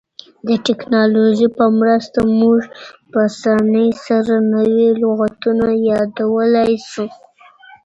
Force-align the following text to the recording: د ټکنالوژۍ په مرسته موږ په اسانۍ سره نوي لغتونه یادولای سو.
د 0.47 0.49
ټکنالوژۍ 0.67 1.47
په 1.57 1.65
مرسته 1.79 2.19
موږ 2.39 2.59
په 3.11 3.17
اسانۍ 3.29 3.89
سره 4.05 4.33
نوي 4.53 4.85
لغتونه 5.01 5.65
یادولای 5.89 6.73
سو. 6.89 7.05